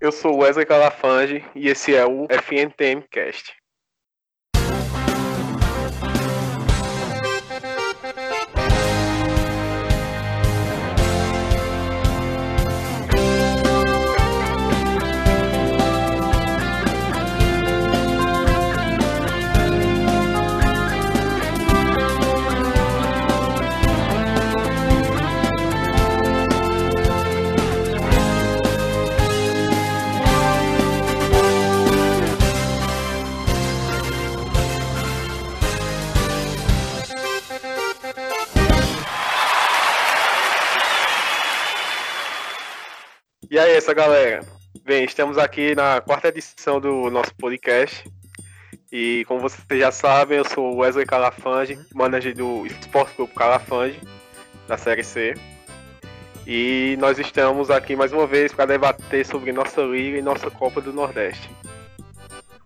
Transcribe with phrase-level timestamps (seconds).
[0.00, 3.59] Eu sou Wesley Calafange e esse é o FNTM Cast.
[43.50, 44.44] E aí, essa galera?
[44.84, 48.08] Bem, estamos aqui na quarta edição do nosso podcast.
[48.92, 53.98] E como vocês já sabem, eu sou Wesley Calafange, manager do Esporte Clube Calafange,
[54.68, 55.34] da Série C.
[56.46, 60.80] E nós estamos aqui mais uma vez para debater sobre nossa liga e nossa Copa
[60.80, 61.50] do Nordeste.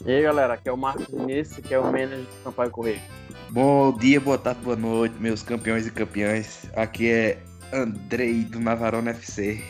[0.04, 3.00] E aí galera, aqui é o Marcos Vinícius, que é o manager do Sampaio Correio.
[3.48, 6.66] Bom dia, boa tarde, boa noite, meus campeões e campeãs.
[6.76, 7.38] Aqui é
[7.72, 9.64] Andrei do Navarone FC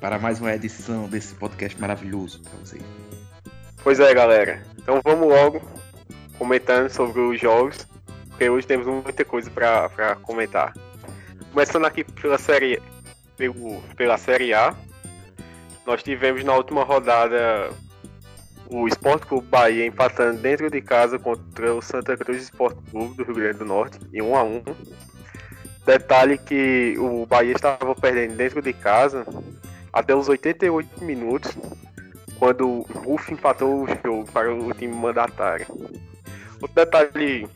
[0.00, 2.82] para mais uma edição desse podcast maravilhoso para vocês.
[3.82, 4.62] Pois é, galera.
[4.78, 5.60] Então vamos logo
[6.38, 7.86] comentando sobre os jogos,
[8.28, 10.72] porque hoje temos muita coisa para comentar.
[11.52, 12.80] Começando aqui pela série,
[13.36, 14.74] pelo, pela série A,
[15.86, 17.70] nós tivemos na última rodada
[18.70, 23.24] o Sport Clube Bahia empatando dentro de casa contra o Santa Cruz Sport Clube do
[23.24, 24.62] Rio Grande do Norte em 1 a 1.
[25.86, 29.24] Detalhe que o Bahia estava perdendo dentro de casa
[29.92, 31.56] até os 88 minutos,
[32.38, 35.66] quando o Ruf empatou o jogo para o time mandatário.
[36.60, 37.48] Outro detalhe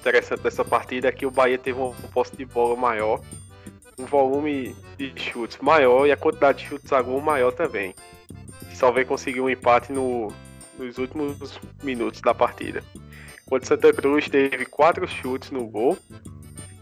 [0.00, 3.20] interessante dessa partida é que o Bahia teve um posse de bola maior,
[3.98, 7.94] um volume de chutes maior e a quantidade de chutes a gol maior também.
[8.74, 10.32] Só veio conseguir um empate no,
[10.78, 12.82] nos últimos minutos da partida.
[13.46, 15.96] Enquanto Santa Cruz teve quatro chutes no gol,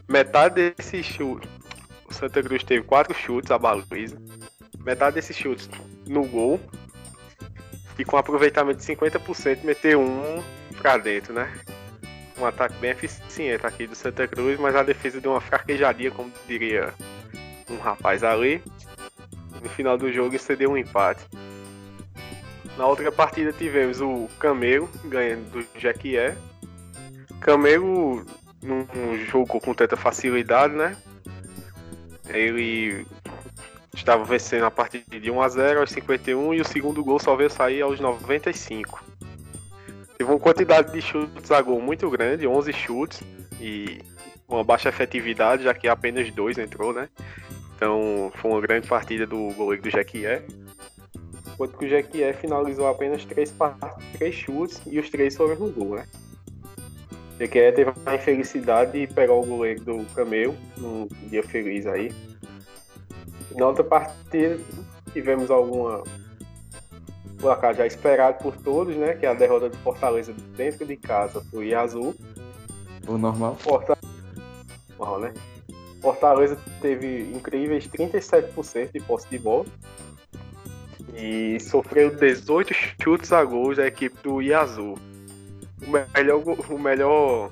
[0.09, 1.49] metade desses chutes,
[2.09, 4.17] o Santa Cruz teve quatro chutes a baliza,
[4.85, 5.69] metade desses chutes
[6.07, 6.61] no gol
[7.99, 10.43] e com aproveitamento de 50% meter um
[10.79, 11.53] pra dentro, né?
[12.39, 16.33] Um ataque bem eficiente aqui do Santa Cruz, mas a defesa deu uma fraquejadinha, como
[16.49, 16.93] diria
[17.71, 18.63] um rapaz ali.
[19.63, 21.25] No final do jogo isso deu um empate.
[22.77, 26.37] Na outra partida tivemos o Camelo ganhando do Jequié.
[27.41, 28.25] Camelo
[28.63, 28.87] não
[29.27, 30.97] jogou com tanta facilidade, né?
[32.29, 33.07] Ele
[33.95, 37.37] estava vencendo a partida de 1 a 0 aos 51 e o segundo gol só
[37.37, 39.05] veio sair aos 95.
[40.17, 43.23] Teve uma quantidade de chutes a gol muito grande, 11 chutes
[43.61, 44.01] e
[44.49, 47.09] uma baixa efetividade, já que apenas dois entrou, né?
[47.77, 50.43] Então foi uma grande partida do goleiro do Jequié.
[51.53, 53.55] Enquanto que o Jequié finalizou apenas três,
[54.17, 56.07] três chutes e os três foram no gol, né?
[57.39, 62.13] Jequié teve a infelicidade de pegar o goleiro do Camelo num dia feliz aí.
[63.57, 64.59] Na outra partida,
[65.13, 66.03] tivemos alguma
[67.43, 69.15] placar já esperado por todos, né?
[69.15, 72.15] Que é a derrota do Fortaleza dentro de casa pro Iazul.
[73.07, 73.57] O normal.
[73.57, 74.07] Fortaleza,
[74.97, 75.35] normal, né?
[76.01, 79.67] Fortaleza teve incríveis 37% de posse de bola.
[81.15, 84.97] E sofreu 18 chutes a gols da equipe do Iazul.
[85.85, 87.51] O melhor, o melhor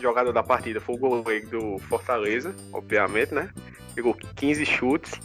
[0.00, 3.50] jogador da partida foi o goleiro do Fortaleza, obviamente, né?
[3.94, 5.20] Pegou 15 chutes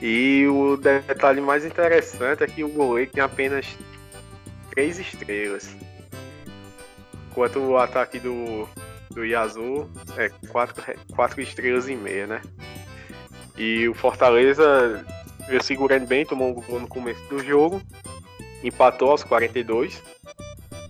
[0.00, 3.66] e o detalhe mais interessante é que o goleiro tem apenas
[4.70, 5.74] três estrelas.
[7.30, 8.66] Enquanto o ataque do,
[9.10, 10.82] do Yazu é quatro,
[11.14, 12.42] quatro estrelas e meia, né?
[13.56, 15.04] E o Fortaleza
[15.46, 17.82] veio segurando bem, tomou um gol no começo do jogo,
[18.64, 20.02] empatou aos 42,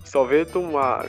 [0.04, 1.06] só veio tomar,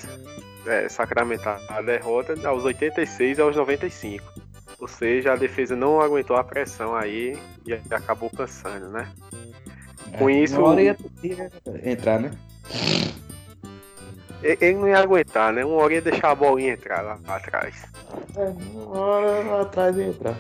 [0.66, 4.41] é, sacramentar a derrota aos 86 e aos 95.
[4.81, 7.38] Ou seja, a defesa não aguentou a pressão aí
[7.68, 9.08] e acabou cansando, né?
[10.12, 10.58] É, Com isso.
[10.58, 10.97] Uma hora ia
[11.84, 12.32] entrar, né?
[14.41, 15.64] Ele não ia aguentar, né?
[15.64, 17.85] Uma hora ia deixar a bolinha entrar lá, lá atrás.
[18.35, 20.35] É, uma hora lá atrás ia entrar.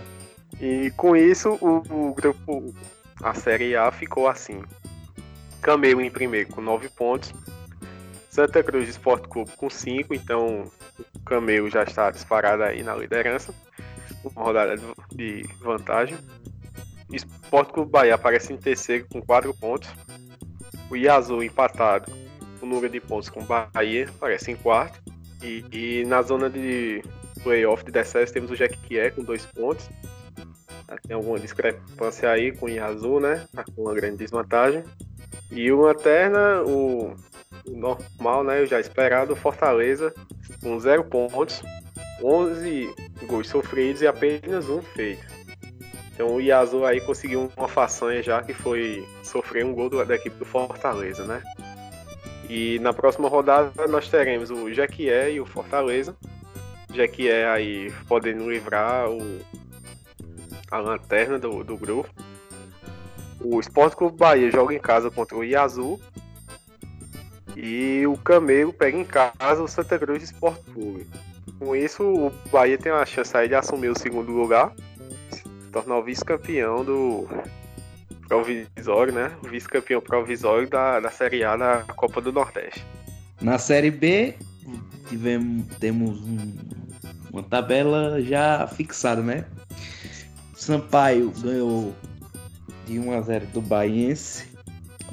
[0.59, 2.73] E com isso, o, o grupo,
[3.21, 4.63] a Série A ficou assim.
[5.61, 7.31] Camelo em primeiro com 9 pontos.
[8.27, 10.63] Santa Cruz Esporte Clube com 5, então
[11.15, 13.53] o Camelo já está disparado aí na liderança
[14.23, 14.75] uma rodada
[15.13, 16.17] de vantagem.
[17.11, 19.89] Esporte Clube Bahia aparece em terceiro com 4 pontos.
[20.89, 22.11] O Iazu empatado
[22.61, 25.01] o número de pontos com o Bahia aparece em quarto.
[25.41, 27.03] E, e na zona de
[27.43, 29.89] playoff de DSS temos o Jequié com 2 pontos.
[31.07, 33.47] Tem alguma discrepância aí com o Yazoo, né?
[33.53, 34.83] Tá com uma grande desvantagem.
[35.49, 37.15] E o Lanterna, o,
[37.65, 38.61] o normal, né?
[38.61, 40.13] O já esperado, Fortaleza,
[40.61, 41.63] com zero pontos,
[42.21, 42.93] 11
[43.25, 45.25] gols sofridos e apenas um feito.
[46.13, 50.15] Então o Yazoo aí conseguiu uma façanha já que foi sofrer um gol do, da
[50.15, 51.41] equipe do Fortaleza, né?
[52.49, 56.15] E na próxima rodada nós teremos o Jequié e o Fortaleza.
[56.93, 59.39] Jequié aí podendo livrar o,
[60.69, 62.09] a lanterna do, do grupo.
[63.39, 65.99] O Sport Clube Bahia joga em casa contra o Yazoo.
[67.55, 71.07] E o Camelo pega em casa o Santa Cruz Sport Clube.
[71.61, 74.73] Com isso, o Bahia tem a chance aí de assumir o segundo lugar,
[75.29, 77.27] se tornar o vice-campeão do
[78.27, 79.31] provisório, né?
[79.43, 82.83] Vice-campeão provisório da, da Série A da Copa do Nordeste.
[83.39, 84.33] Na Série B,
[85.07, 86.57] tivemos, temos um,
[87.31, 89.45] uma tabela já fixada, né?
[90.55, 91.93] Sampaio ganhou
[92.87, 94.47] de 1 a 0 do Baiense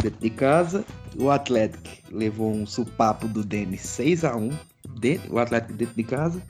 [0.01, 0.83] dentro de casa.
[1.15, 4.68] O Atlético levou um supapo do Denis 6 a 1
[4.99, 6.43] dentro, o Atlético dentro de casa.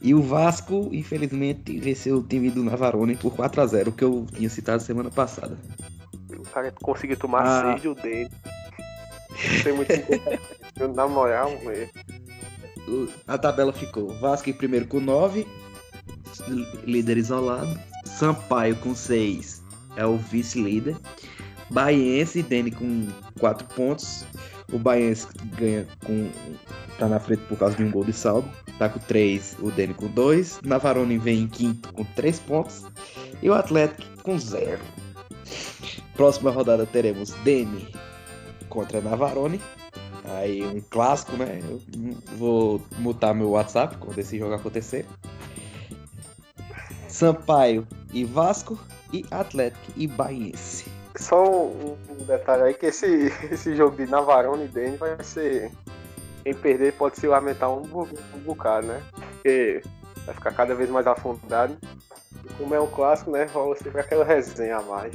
[0.00, 4.26] E o Vasco, infelizmente, venceu o time do Navarone por 4 a 0 que eu
[4.34, 5.56] tinha citado semana passada.
[6.36, 7.74] O cara conseguiu tomar ah.
[7.74, 8.30] sede o dele.
[9.62, 11.90] Tem muito na moral, mesmo.
[13.26, 15.46] A tabela ficou Vasco em primeiro com 9,
[16.84, 17.78] líder isolado.
[18.04, 19.62] Sampaio com 6
[19.96, 20.96] é o vice-líder.
[21.70, 23.08] Baiense e Dene com
[23.40, 24.24] 4 pontos.
[24.72, 25.26] O Baiense
[25.56, 26.30] ganha com.
[26.98, 28.48] Tá na frente por causa de um gol de saldo.
[28.78, 30.60] Tá com 3, o Dene com 2.
[30.62, 32.84] Navarone vem em quinto com 3 pontos.
[33.42, 34.80] E o Atlético com 0.
[36.14, 37.88] Próxima rodada teremos Dene
[38.68, 39.60] contra Navarone.
[40.24, 41.60] Aí um clássico, né?
[41.62, 41.80] Eu
[42.36, 45.06] vou mutar meu WhatsApp quando esse jogo acontecer.
[47.08, 48.78] Sampaio e Vasco
[49.12, 50.86] e Atlético e Baiense.
[51.16, 51.96] Só um,
[52.26, 55.70] detalhe aí que esse, esse jogo de Navarone e Dene vai ser.
[56.44, 57.82] Quem perder pode se lamentar um,
[58.34, 59.02] um bocado, né?
[59.12, 59.82] Porque
[60.26, 61.76] vai ficar cada vez mais afundado.
[62.44, 63.44] E como é um clássico, né?
[63.44, 65.14] Rola sempre aquela resenha a mais.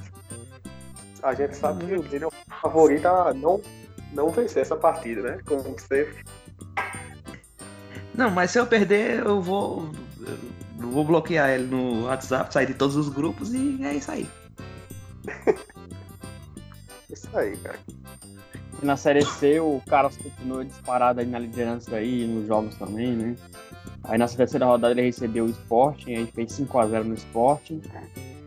[1.21, 2.31] A gente sabe que o Dene é o
[2.61, 3.61] favorito a não,
[4.11, 5.39] não vencer essa partida, né?
[5.45, 6.23] Como sempre.
[8.15, 9.91] Não, mas se eu perder, eu vou.
[10.81, 14.27] Eu vou bloquear ele no WhatsApp, sair de todos os grupos e é isso aí.
[17.11, 17.79] isso aí, cara.
[18.81, 23.35] Na Série C, o Carlos continua disparado aí na liderança aí, nos jogos também, né?
[24.03, 27.81] Aí na terceira rodada ele recebeu o Sporting, aí fez 5x0 no Sporting.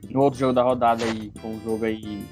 [0.08, 2.25] No outro jogo da rodada aí, com o jogo aí,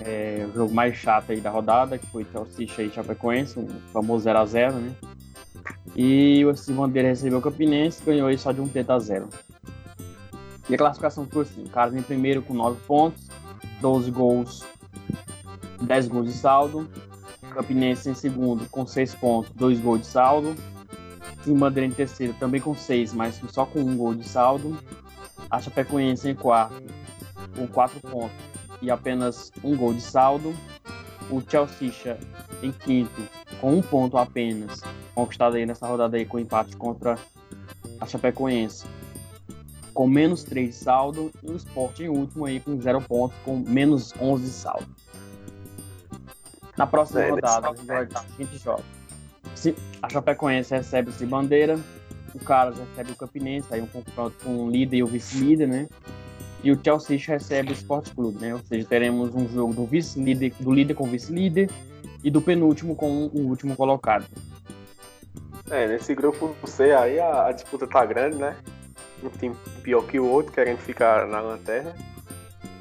[0.00, 4.28] é, o jogo mais chato aí da rodada, que foi Chelsea e Chapecoense, o famoso
[4.28, 4.94] 0x0, né?
[5.94, 9.28] E o Bandeira recebeu o Campinense ganhou aí só de um teta a 0.
[10.68, 13.28] E a classificação foi assim: o Carlos em primeiro com 9 pontos,
[13.80, 14.64] 12 gols,
[15.80, 16.88] 10 gols de saldo.
[17.56, 20.54] Campinense em segundo com 6 pontos, 2 gols de saldo.
[21.54, 24.76] Bandeira em terceiro também com 6, mas só com 1 gol de saldo.
[25.48, 26.82] A Chapecoense em quarto
[27.54, 28.36] com 4 pontos
[28.82, 30.54] e apenas 1 gol de saldo.
[31.30, 32.18] O Chelsea
[32.62, 33.22] em quinto
[33.60, 34.82] com 1 ponto apenas
[35.14, 37.16] conquistado aí nessa rodada aí com empate contra
[38.00, 38.84] a Chapecoense.
[39.94, 43.56] Com menos 3 de saldo e o Sport em último aí com 0 pontos, com
[43.56, 44.88] menos 11 de saldo.
[46.76, 48.82] Na próxima é, rodada, a gente joga.
[49.54, 51.78] Se a Chapecoense recebe esse bandeira,
[52.34, 55.88] o Carlos recebe o Campinense, aí um confronto com o líder e o vice-líder, né?
[56.62, 58.54] E o Chelsea recebe o Sport Clube, né?
[58.54, 61.70] Ou seja, teremos um jogo do vice-líder, do líder com o vice-líder
[62.22, 64.26] e do penúltimo com o último colocado.
[65.70, 68.56] É, nesse grupo C aí a, a, disputa tá grande, né?
[69.22, 71.94] Um time pior que o outro, querendo ficar na lanterna.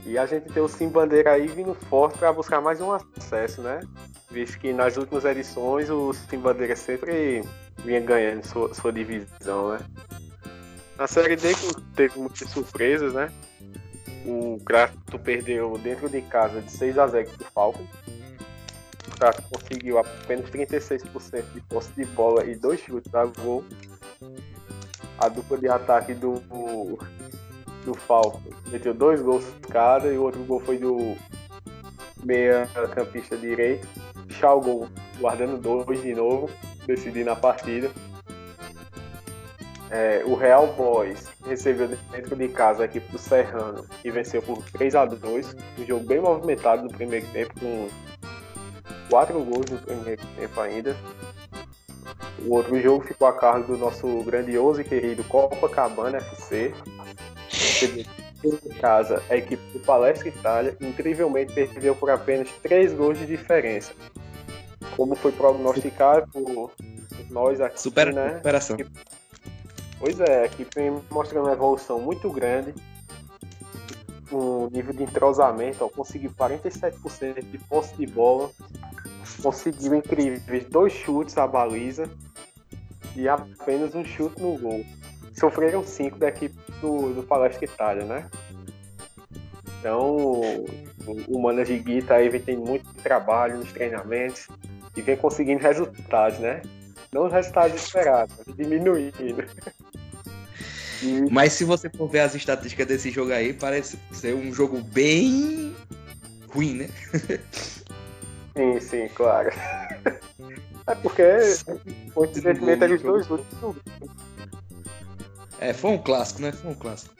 [0.06, 3.62] E a gente tem o Sim Bandeira aí vindo forte para buscar mais um acesso,
[3.62, 3.82] né?
[4.30, 7.44] Visto que nas últimas edições o Sim Bandeira sempre
[7.84, 9.80] vinha ganhando sua, sua divisão, né?
[10.98, 11.54] Na série D
[11.96, 13.32] teve muitas surpresas, né?
[14.26, 17.88] O Grato perdeu dentro de casa de 6 a 0 pro Falcon
[19.16, 23.64] Prato conseguiu apenas 36% de posse de bola e dois chutes a gol.
[25.18, 26.42] A dupla de ataque do,
[27.86, 31.16] do Falco meteu dois gols cada e o outro gol foi do
[32.24, 33.88] meia campista direito.
[34.30, 34.88] Chalgou
[35.20, 36.50] guardando dois de novo,
[36.86, 37.92] decidindo a partida.
[39.92, 44.64] É, o Real Boys recebeu dentro de casa a equipe do Serrano e venceu por
[44.72, 47.88] 3 a 2 Um jogo bem movimentado no primeiro tempo, com
[49.10, 50.96] quatro gols no primeiro tempo ainda.
[52.46, 56.74] O outro jogo ficou a cargo do nosso grandioso e querido Copacabana FC.
[58.48, 63.94] Em casa, a equipe do Palestra Itália incrivelmente perdeu por apenas 3 gols de diferença.
[64.96, 66.72] Como foi prognosticado por
[67.30, 68.36] nós aqui, Super, né?
[68.38, 68.78] Superação.
[70.00, 72.74] Pois é, a equipe vem mostrando uma evolução muito grande.
[74.32, 78.50] Um nível de entrosamento, ó, conseguiu 47% de posse de bola,
[79.42, 82.10] conseguiu incríveis dois chutes à baliza
[83.16, 84.84] e apenas um chute no gol.
[85.36, 88.30] Sofreram cinco da equipe do, do Palestra Itália, né?
[89.80, 90.66] Então, o,
[91.28, 94.48] o Mana Giguita aí vem tendo muito trabalho nos treinamentos
[94.96, 96.62] e vem conseguindo resultados, né?
[97.12, 99.14] Não os resultados esperados, diminuindo.
[101.04, 104.82] E, Mas se você for ver as estatísticas desse jogo aí, parece ser um jogo
[104.82, 105.76] bem
[106.50, 106.90] ruim, né?
[108.56, 109.52] sim, sim, claro.
[110.88, 111.24] É porque
[112.16, 113.76] o entretenimento é dos dois últimos.
[115.66, 116.52] É, foi um clássico, né?
[116.52, 117.16] Foi um clássico.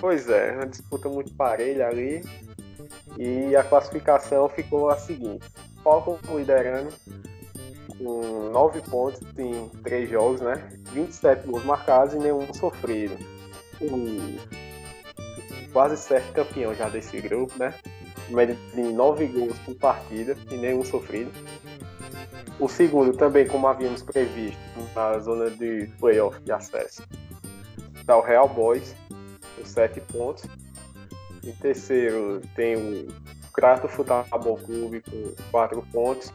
[0.00, 2.22] Pois é, uma disputa muito parelha ali.
[3.18, 5.44] E a classificação ficou a seguinte:
[5.82, 6.92] Falcon liderando
[7.98, 10.68] com 9 pontos em 3 jogos, né?
[10.92, 13.18] 27 gols marcados e nenhum sofrido.
[13.80, 14.38] O
[15.72, 17.74] quase certo campeão já desse grupo, né?
[18.28, 21.32] Média de 9 gols por partida e nenhum sofrido.
[22.60, 24.60] O segundo também, como havíamos previsto,
[24.94, 27.02] na zona de playoff de acesso.
[28.04, 28.94] Está o Real Boys,
[29.56, 30.44] com 7 pontos.
[31.42, 33.08] Em terceiro tem o
[33.50, 36.30] Crato Futebol Clube com 4 pontos.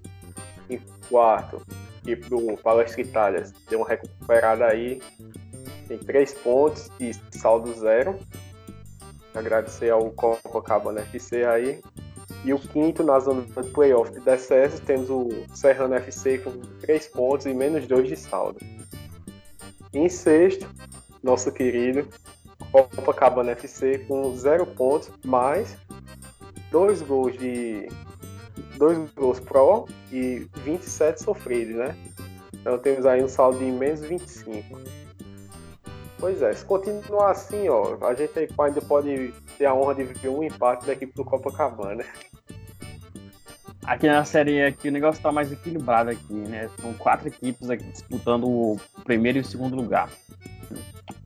[0.68, 1.62] Em quarto,
[2.00, 5.00] equipe do Palestra Itália deu uma recuperada aí.
[5.88, 8.18] Tem 3 pontos e saldo zero.
[9.36, 11.80] Agradecer ao Copacabana FC aí.
[12.44, 16.50] E o quinto, na zona de playoff de acesso, temos o Serrano FC com
[16.82, 18.58] 3 pontos e menos 2 de saldo.
[19.94, 20.68] Em sexto,
[21.24, 22.08] nosso querido
[22.72, 25.76] Copacabana FC com 0 pontos, mais
[26.72, 27.88] 2 gols de.
[28.78, 31.96] 2 gols pro e 27 sofridos, né?
[32.54, 34.80] Então temos aí um saldo de menos 25.
[36.18, 40.30] Pois é, se continuar assim, ó, a gente ainda pode ter a honra de ver
[40.30, 42.04] um empate da equipe do Copacabana.
[43.84, 46.70] Aqui na série aqui o negócio tá mais equilibrado aqui, né?
[46.80, 50.10] São quatro equipes aqui disputando o primeiro e o segundo lugar.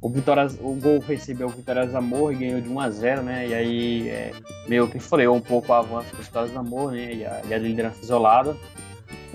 [0.04, 3.48] O, Vitória, o gol recebeu o Vitória Zamor e ganhou de 1 a 0 né?
[3.48, 4.34] E aí é,
[4.68, 7.14] meio que freou um pouco o avanço do Vitória Zamor, né?
[7.14, 8.54] E a, e a liderança isolada.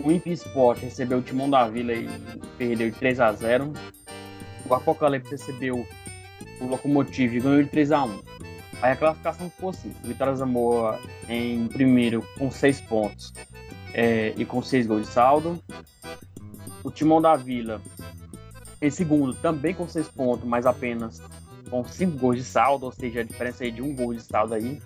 [0.05, 2.07] O Impi Sport recebeu o Timão da Vila e
[2.59, 3.73] perdeu de 3 a 0
[4.69, 5.87] O Apocalipse recebeu
[6.61, 8.21] o Locomotive e ganhou de 3 a 1
[8.83, 10.99] Aí a classificação ficou assim: Vitória Zamora
[11.31, 13.33] em primeiro com 6 pontos
[13.95, 15.59] é, e com 6 gols de saldo.
[16.85, 17.81] O Timão da Vila
[18.81, 21.21] em segundo também com 6 pontos, mas apenas
[21.71, 24.55] com 5 gols de saldo, ou seja, a diferença aí de um gol de saldo
[24.55, 24.81] aí.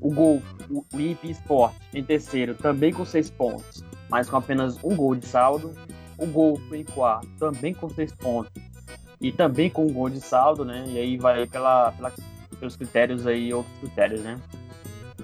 [0.00, 4.94] O Gol, o IP Sport em terceiro também com 6 pontos, mas com apenas um
[4.94, 5.74] gol de saldo.
[6.16, 8.52] O Gol em quarto também com 6 pontos
[9.20, 10.84] e também com um gol de saldo, né?
[10.88, 12.12] E aí vai pela, pela
[12.58, 14.38] pelos critérios aí, outros critérios, né?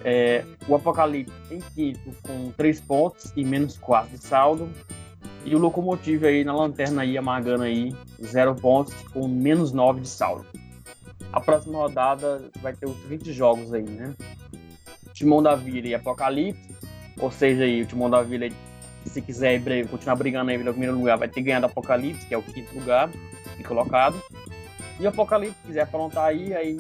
[0.05, 4.71] É, o Apocalipse em quinto com 3 pontos e menos 4 de saldo.
[5.45, 10.09] E o Locomotive aí na lanterna aí, amargando aí, 0 pontos com menos 9 de
[10.09, 10.47] saldo.
[11.33, 14.15] A próxima rodada vai ter os 20 jogos aí, né?
[15.13, 16.75] Timão da Vila e Apocalipse.
[17.21, 18.49] Ou seja, aí, o Timão da Vila,
[19.05, 22.43] se quiser continuar brigando aí no primeiro lugar, vai ter ganhado Apocalipse, que é o
[22.43, 23.11] quinto lugar
[23.59, 24.21] e colocado.
[24.99, 26.77] E o Apocalipse quiser aprontar aí, aí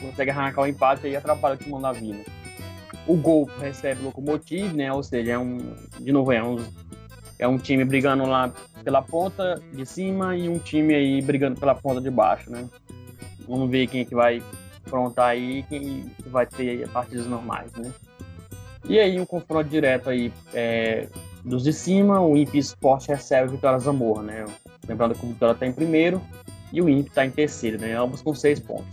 [0.00, 2.24] consegue arrancar o empate e atrapalha o Timão da Vila.
[3.06, 4.92] O Gol recebe o Locomotive, né?
[4.92, 5.58] Ou seja, é um.
[6.00, 6.56] De novo, é um,
[7.44, 8.50] é um time brigando lá
[8.82, 12.66] pela ponta de cima e um time aí brigando pela ponta de baixo, né?
[13.46, 14.42] Vamos ver quem é que vai
[14.86, 17.92] aprontar aí quem vai ter partidas normais, né?
[18.88, 21.06] E aí um confronto direto aí é,
[21.44, 24.44] dos de cima, o Imp Sport recebe o Vitória Zamor, né?
[24.88, 26.20] Lembrando que o Vitória está em primeiro
[26.72, 27.94] e o Imp está em terceiro, né?
[27.94, 28.86] Ambos com seis pontos.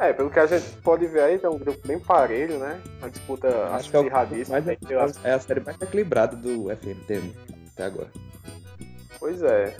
[0.00, 2.80] É, pelo que a gente pode ver aí, é um grupo bem parelho, né?
[3.00, 7.34] Uma disputa Acho que é, o mais, pelas- é a série mais equilibrada do FMTM
[7.72, 8.08] até agora.
[9.18, 9.76] Pois é.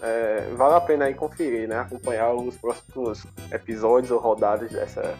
[0.00, 1.80] É, Vale a pena aí conferir, né?
[1.80, 5.16] Acompanhar os próximos episódios ou rodadas dessa,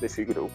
[0.00, 0.50] desse grupo,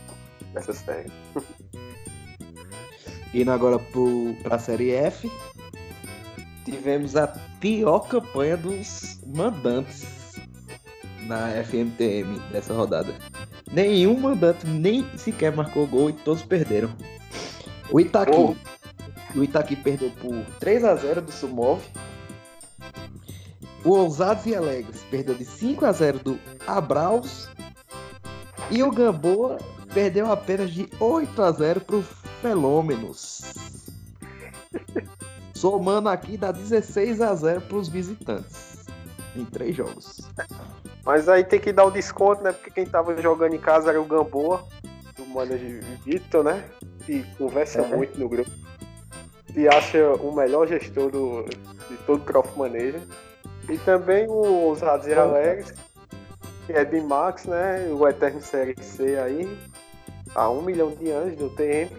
[0.54, 1.12] dessa série.
[3.32, 5.30] Indo agora pro, pra série F,
[6.66, 7.28] tivemos a
[7.60, 10.17] pior campanha dos mandantes
[11.28, 13.14] na FMTM dessa rodada.
[13.72, 16.90] Nenhum mandante nem sequer marcou gol e todos perderam.
[17.92, 18.56] O Itaqui, Oh.
[19.36, 21.82] o Itaqui perdeu por 3 a 0 do Sumov.
[23.84, 27.48] O Ousados e Alegres perdeu de 5 a 0 do Abraus.
[28.70, 29.58] E o Gamboa
[29.94, 32.04] perdeu apenas de 8 a 0 pro
[32.42, 33.42] Felômenos.
[35.54, 38.86] Somando aqui dá 16 a 0 pros visitantes.
[39.36, 40.22] Em três jogos.
[41.08, 42.52] Mas aí tem que dar o desconto, né?
[42.52, 44.62] Porque quem tava jogando em casa era o Gamboa,
[45.16, 46.62] do manager Vitor, né?
[47.06, 47.88] Que conversa É.
[47.88, 48.52] muito no grupo.
[49.56, 53.00] E acha o melhor gestor do, de todo o Croft Manager.
[53.70, 55.74] E também o Ousados e Alegres,
[56.66, 57.88] que é de Max, né?
[57.90, 59.58] O Eterno Série C aí,
[60.36, 61.96] há um milhão de anos no tempo.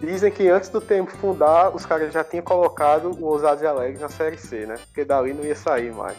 [0.00, 4.00] Dizem que antes do tempo fundar, os caras já tinham colocado o Ousados e Alegres
[4.00, 4.76] na Série C, né?
[4.86, 6.16] Porque dali não ia sair mais.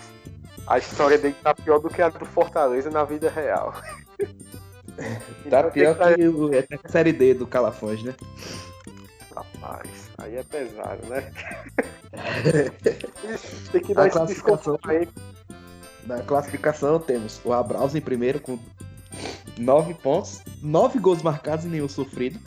[0.67, 3.73] A história dele tá pior do que a do Fortaleza na vida real.
[4.95, 5.03] Tá
[5.45, 8.15] Então, pior tem que o, é a série D do Calafões, né?
[9.35, 11.31] Rapaz, aí é pesado, né?
[13.73, 15.09] tem que dar esse desconto aí.
[16.05, 18.57] Na classificação temos o Abraus em primeiro com
[19.57, 22.39] 9 pontos, 9 gols marcados e nenhum sofrido,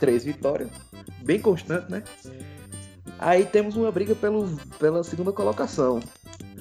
[0.00, 0.70] 3 vitórias,
[1.18, 2.02] bem constante, né?
[3.18, 6.00] Aí temos uma briga pelo, pela segunda colocação,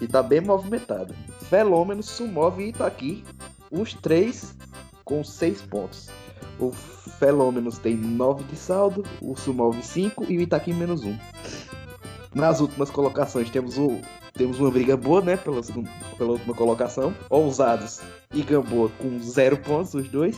[0.02, 1.14] que tá bem movimentada.
[1.48, 3.24] Felômeno, Sumov e Itaqui,
[3.70, 4.56] os três
[5.06, 6.10] com 6 pontos.
[6.58, 11.16] O Felômenos tem 9 de saldo, o Sumov 5 e o Itaqui menos 1.
[12.34, 14.00] Nas últimas colocações temos o
[14.34, 15.38] temos uma briga boa, né?
[15.38, 17.14] Pela, segunda, pela última colocação.
[17.30, 18.02] Ousados
[18.34, 20.36] e Gamboa com zero pontos, os dois.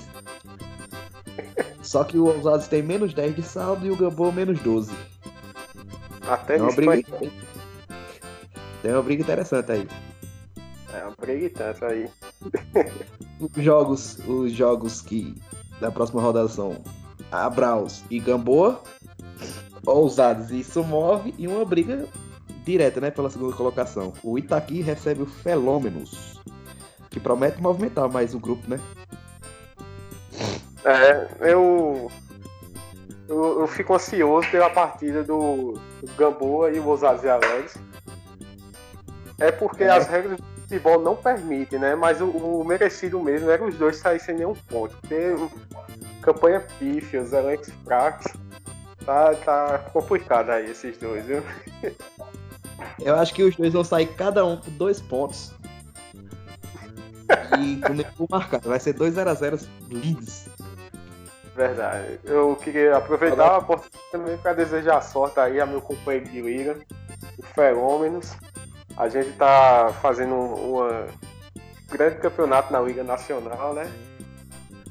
[1.81, 4.91] Só que o Ousados tem menos 10 de saldo e o Gamboa menos 12.
[6.27, 7.31] Até É uma nisso briga, vai-
[8.83, 9.87] tem uma briga interessante aí.
[10.93, 12.09] É uma briga e tanto aí.
[13.39, 15.33] Os jogos, os jogos que
[15.79, 16.81] da próxima rodada são
[17.31, 18.81] Abraus e Gamboa,
[19.85, 22.07] Ousados e Sumov e uma briga
[22.65, 24.13] direta, né, pela segunda colocação.
[24.21, 26.41] O Itaqui recebe o Felômenos,
[27.09, 28.79] que promete movimentar mais o grupo, né?
[30.83, 32.11] É, eu,
[33.29, 33.61] eu.
[33.61, 37.77] eu fico ansioso pela partida do, do Gamboa e o Ousados e Alegres.
[39.39, 39.89] É porque É.
[39.89, 41.95] as regras do futebol não permitem, né?
[41.95, 44.95] Mas o, o merecido mesmo era os dois saírem sem nenhum ponto.
[44.97, 45.35] Porque
[46.21, 48.31] campanha pífia, os elencos fracos.
[49.05, 51.43] Tá, tá complicado aí esses dois, viu?
[53.03, 55.53] Eu acho que os dois vão sair cada um com dois pontos.
[57.59, 58.69] E com nenhum marcado.
[58.69, 60.47] Vai ser 2x0 leads.
[61.55, 62.19] Verdade.
[62.23, 66.77] Eu queria aproveitar a oportunidade também para desejar sorte aí a meu companheiro de liga,
[67.37, 68.35] o Fenômenos.
[68.95, 71.07] A gente tá fazendo um
[71.89, 73.91] grande campeonato na Liga Nacional, né?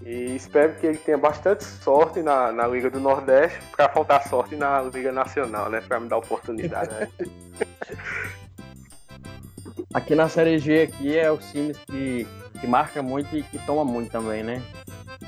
[0.05, 4.57] E espero que ele tenha bastante sorte na, na Liga do Nordeste, para faltar sorte
[4.57, 5.81] na Liga Nacional, né?
[5.81, 6.93] Para me dar oportunidade.
[6.93, 7.09] Né?
[9.95, 12.27] Aqui na Série G aqui é os times que,
[12.59, 14.63] que marcam muito e que tomam muito também, né?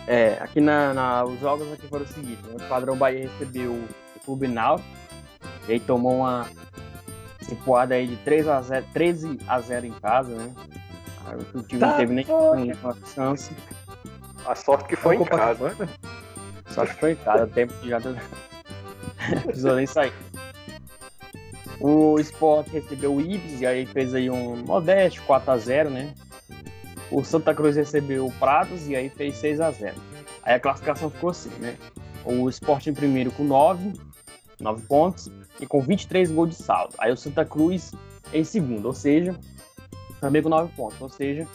[0.06, 2.54] É, aqui na, na- os jogos aqui foram o seguinte, né?
[2.58, 3.88] o Padrão Bahia recebeu o
[4.24, 4.88] Clube Náutico,
[5.68, 6.46] e aí tomou uma
[7.44, 10.52] cipuada aí de 3 a 0, 13 a 0 em casa, né?
[11.26, 13.50] Aí o time não Tá teve nem nenhuma chance,
[14.46, 15.54] A sorte que foi em casa.
[15.70, 15.88] Copacabana?
[16.68, 18.16] só que foi em casa, tempo que já não
[19.42, 20.12] precisou nem sair.
[21.80, 26.14] O Sport recebeu o Ibis e aí fez aí um modesto 4 a 0 né?
[27.11, 29.94] O Santa Cruz recebeu o Prados e aí fez 6 a 0
[30.42, 31.76] Aí a classificação ficou assim, né?
[32.24, 33.92] O Sport em primeiro com 9,
[34.61, 36.94] 9 pontos e com 23 gols de saldo.
[36.98, 37.92] Aí o Santa Cruz
[38.32, 39.38] em segundo, ou seja,
[40.20, 41.00] também com 9 pontos.
[41.00, 41.46] Ou seja,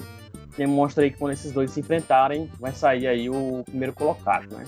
[0.58, 4.66] demonstra aí que quando esses dois se enfrentarem, vai sair aí o primeiro colocado, né?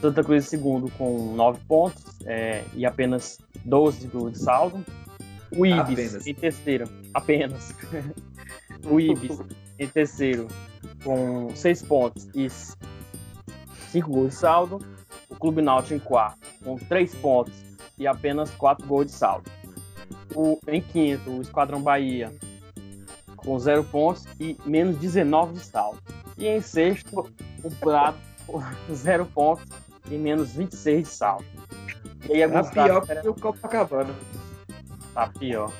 [0.00, 4.84] Santa Cruz em segundo com 9 pontos é, e apenas 12 gols de saldo.
[5.56, 6.26] O Ibis Apenas.
[6.26, 7.74] em terceiro, apenas.
[8.84, 9.40] o Ibis
[9.78, 10.48] em terceiro
[11.02, 12.48] com 6 pontos e
[13.90, 14.78] 5 gols de saldo.
[15.28, 17.54] O Clube Náutico em quarto com 3 pontos
[17.98, 19.50] e apenas 4 gols de saldo.
[20.34, 22.32] O, em quinto, o Esquadrão Bahia
[23.36, 25.98] com 0 pontos e menos 19 de saldo.
[26.36, 27.32] E em sexto,
[27.62, 28.60] o Prado com
[28.92, 29.64] 0 pontos
[30.10, 31.44] e menos 26 de saldo.
[32.28, 34.14] E aí Tá pior dados que o Copacabana.
[35.14, 35.72] Tá pior.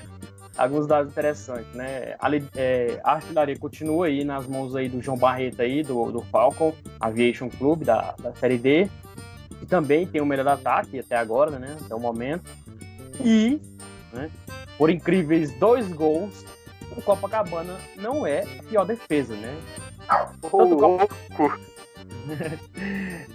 [0.57, 2.15] Alguns dados interessantes, né?
[2.19, 6.23] A, é, a artilharia continua aí nas mãos aí do João Barreto aí, do, do
[6.23, 8.89] Falcon Aviation Club, da, da Série D.
[9.67, 11.77] Que também tem o melhor ataque até agora, né?
[11.85, 12.49] Até o momento.
[13.21, 13.61] E,
[14.13, 14.31] né,
[14.79, 16.45] por incríveis dois gols,
[16.97, 19.59] o Copacabana não é a pior defesa, né?
[20.43, 21.59] Ô, Tanto o louco!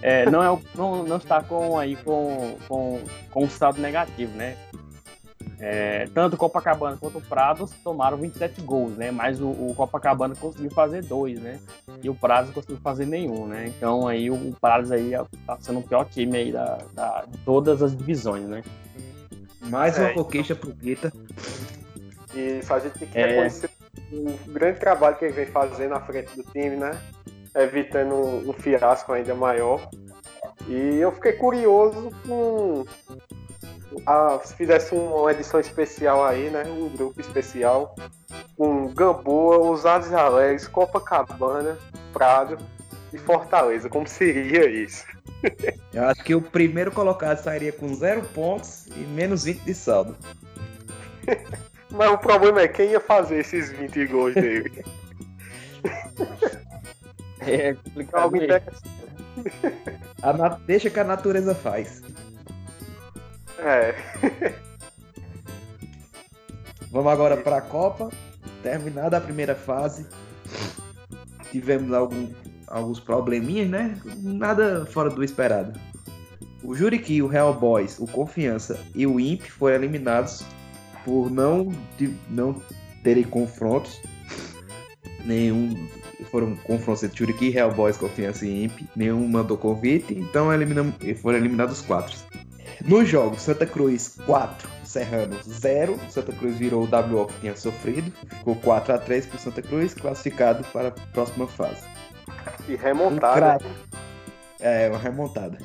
[0.02, 4.56] É, não, é, não, não está com aí com, com, com um saldo negativo, né?
[5.64, 9.12] É, tanto o Copacabana quanto o Prados tomaram 27 gols, né?
[9.12, 11.60] Mas o, o, Copacabana conseguiu fazer dois, né?
[12.02, 13.68] E o Prados não conseguiu fazer nenhum, né?
[13.68, 15.12] Então aí o, o Prados aí
[15.46, 18.64] tá sendo o pior time aí da, da, de todas as divisões, né?
[19.60, 20.68] Mais uma é, conquista então...
[20.68, 21.12] pro Guita.
[22.34, 23.26] Isso, a gente tem que é...
[23.26, 23.70] reconhecer
[24.12, 27.00] o grande trabalho que ele vem fazendo na frente do time, né?
[27.54, 29.88] Evitando um, um fiasco ainda maior.
[30.66, 32.84] E eu fiquei curioso com
[34.06, 36.64] a, se fizesse uma edição especial aí, né?
[36.64, 37.94] Um grupo especial
[38.56, 41.78] com Gamboa, Usados Alegres, Copacabana,
[42.12, 42.58] Prado
[43.12, 43.88] e Fortaleza.
[43.88, 45.04] Como seria isso?
[45.92, 50.16] Eu acho que o primeiro colocado sairia com zero pontos e menos 20 de saldo.
[51.90, 54.84] Mas o problema é quem ia fazer esses 20 gols dele.
[57.40, 57.74] é
[58.10, 58.72] complicado.
[60.22, 62.02] A, deixa que a natureza faz.
[63.64, 63.94] É.
[66.90, 68.10] Vamos agora para a Copa.
[68.62, 70.06] Terminada a primeira fase,
[71.50, 72.28] tivemos algum,
[72.68, 73.98] alguns probleminhas, né?
[74.18, 75.78] Nada fora do esperado.
[76.62, 80.44] O Juriqui, o Real Boys, o Confiança e o Imp foram eliminados
[81.04, 81.74] por não,
[82.30, 82.62] não
[83.02, 84.00] terem confrontos.
[85.24, 85.88] Nenhum.
[86.30, 88.78] Foram confrontos entre Juriqui, Real Boys, Confiança e Imp.
[88.94, 92.16] Nenhum mandou convite, então eliminam, foram eliminados quatro.
[92.84, 95.98] Nos jogos, Santa Cruz 4, Serrano 0.
[96.10, 98.12] Santa Cruz virou o WO que tinha sofrido.
[98.38, 101.82] Ficou 4 a 3 para Santa Cruz, classificado para a próxima fase.
[102.68, 103.64] E remontada.
[104.58, 105.58] É, uma remontada.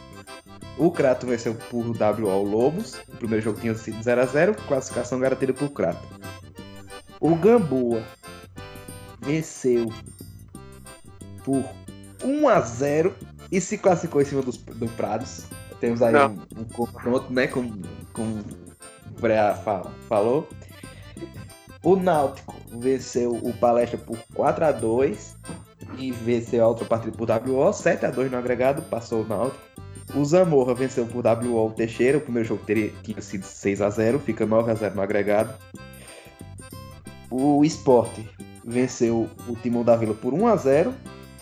[0.78, 2.96] O Crato venceu por WO Lobos.
[3.08, 6.06] O primeiro jogo tinha sido 0 a 0 classificação garantida por Crato.
[7.20, 8.04] O Gamboa
[9.20, 9.92] venceu
[11.44, 11.64] por
[12.24, 13.16] 1 a 0
[13.52, 15.46] e se classificou em cima dos, do Prados.
[15.80, 17.48] Temos aí um, um, confronto, né?
[17.48, 17.82] Como,
[18.14, 19.56] como o Brea
[20.08, 20.48] falou.
[21.84, 25.38] O Náutico venceu o Palestra por 4 a 2
[25.98, 29.62] e venceu a outra partida por WO, 7 a 2 no agregado, passou o Náutico.
[30.16, 33.90] O Zamorra venceu por WO o Teixeira, o primeiro jogo teria, tinha sido 6 a
[33.90, 35.54] 0 fica 9 a 0 no agregado.
[37.30, 38.20] O Sport
[38.66, 40.94] venceu o Timão da Vila por 1 a 0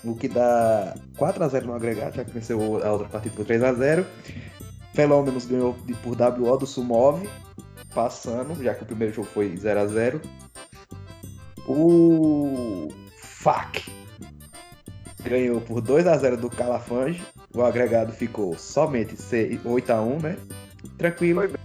[0.06, 3.46] o que dá 4 a 0 no agregado, já que venceu a outra partida por
[3.46, 4.06] 3 a 0
[4.94, 7.28] Fenômenos ganhou por WO do Sumov,
[7.94, 10.22] passando, já que o primeiro jogo foi 0 a 0
[11.68, 12.88] O
[13.18, 13.84] FAC
[15.22, 17.22] ganhou por 2 a 0 do Calafange.
[17.54, 19.15] O agregado ficou somente
[19.65, 20.38] 8 a 1 né?
[20.98, 21.41] Tranquilo.
[21.41, 21.60] Foi bem,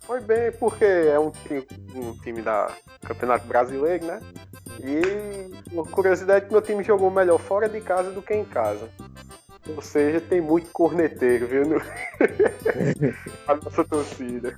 [0.00, 2.70] foi bem porque é um time, um time da
[3.04, 4.20] Campeonato Brasileiro, né?
[4.80, 8.44] E uma curiosidade é que meu time jogou melhor fora de casa do que em
[8.44, 8.88] casa.
[9.76, 11.66] Ou seja, tem muito corneteiro, viu?
[11.66, 11.76] No...
[13.46, 14.56] a nossa torcida.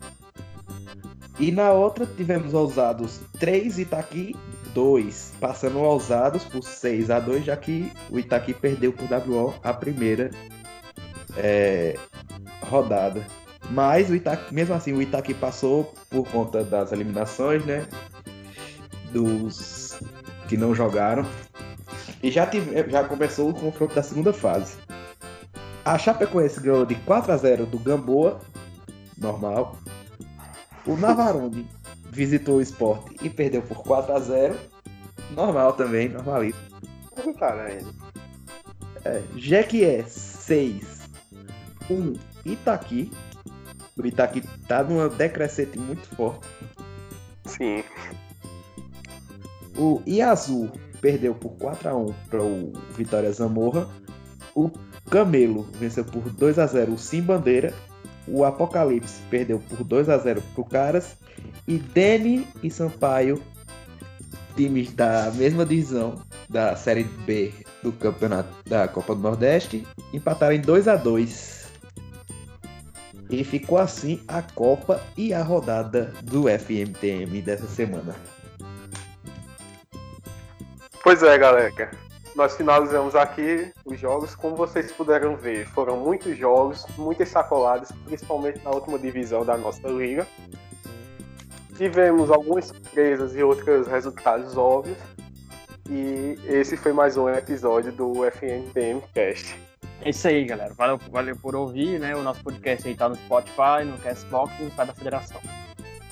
[1.39, 4.37] E na outra tivemos ousados 3 Itaqui
[4.75, 9.73] 2, passando ousados por 6 a 2, já que o Itaqui perdeu por WO a
[9.73, 10.31] primeira
[11.37, 11.97] é,
[12.63, 13.25] rodada.
[13.71, 17.87] Mas o Itaqui, mesmo assim, o Itaqui passou por conta das eliminações, né?
[19.13, 19.80] Dos
[20.51, 21.25] que não jogaram.
[22.21, 24.77] E já, tive, já começou o confronto da segunda fase.
[25.85, 28.41] A Chapecoense ganhou de 4 a 0 do Gamboa,
[29.17, 29.79] normal.
[30.85, 31.67] O Navarone
[32.11, 34.57] visitou o esporte e perdeu por 4 a 0
[35.31, 36.59] normal também, normalito.
[37.39, 37.87] Caralho.
[39.05, 41.09] É, Jequié 6,
[41.89, 43.11] 1 Itaqui.
[43.97, 46.47] O Itaqui tá numa decrescente muito forte.
[47.45, 47.85] Sim.
[49.81, 53.89] O Iazu perdeu por 4 a 1 para o Vitória Zamorra.
[54.55, 54.71] O
[55.11, 57.73] Camelo venceu por 2 a 0 o Sim Bandeira.
[58.29, 61.17] O Apocalipse perdeu por 2 a 0 para o Caras.
[61.67, 63.43] E Dene e Sampaio,
[64.55, 67.51] times da mesma divisão da Série B
[67.83, 71.69] do Campeonato da Copa do Nordeste, empataram em 2 a 2
[73.31, 78.15] E ficou assim a Copa e a rodada do FMTM dessa semana.
[81.03, 81.91] Pois é, galera.
[82.37, 84.35] Nós finalizamos aqui os jogos.
[84.35, 89.87] Como vocês puderam ver, foram muitos jogos, muitas sacoladas, principalmente na última divisão da nossa
[89.89, 90.27] liga.
[91.77, 94.99] Tivemos algumas surpresas e outros resultados óbvios.
[95.89, 99.59] E esse foi mais um episódio do FNPM Cast.
[100.03, 100.73] É isso aí, galera.
[100.75, 102.15] Valeu, valeu por ouvir, né?
[102.15, 105.41] O nosso podcast aí tá no Spotify, no Castbox e no site da Federação.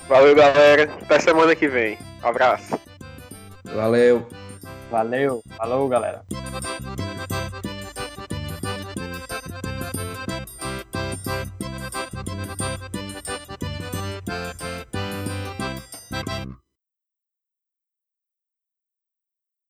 [0.07, 0.91] Valeu, galera.
[1.01, 1.97] Até semana que vem.
[2.21, 2.77] abraço.
[3.63, 4.27] Valeu.
[4.89, 6.23] Valeu, falou galera.